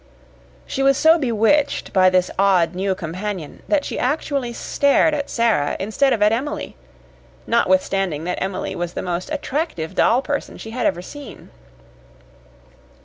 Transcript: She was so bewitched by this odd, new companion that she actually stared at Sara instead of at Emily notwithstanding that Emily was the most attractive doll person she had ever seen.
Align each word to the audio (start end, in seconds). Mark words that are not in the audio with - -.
She 0.65 0.81
was 0.81 0.97
so 0.97 1.19
bewitched 1.19 1.93
by 1.93 2.09
this 2.09 2.31
odd, 2.39 2.73
new 2.73 2.95
companion 2.95 3.61
that 3.67 3.85
she 3.85 3.99
actually 3.99 4.51
stared 4.51 5.13
at 5.13 5.29
Sara 5.29 5.77
instead 5.79 6.11
of 6.11 6.23
at 6.23 6.31
Emily 6.31 6.75
notwithstanding 7.45 8.23
that 8.23 8.41
Emily 8.41 8.75
was 8.75 8.93
the 8.93 9.03
most 9.03 9.29
attractive 9.31 9.93
doll 9.93 10.23
person 10.23 10.57
she 10.57 10.71
had 10.71 10.87
ever 10.87 11.03
seen. 11.03 11.51